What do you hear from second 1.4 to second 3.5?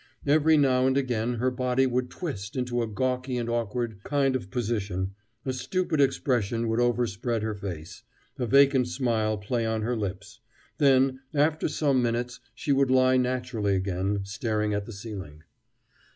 body would twist into a gawky and